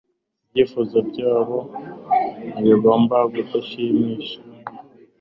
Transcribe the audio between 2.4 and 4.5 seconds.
ntibigomba kudushimisha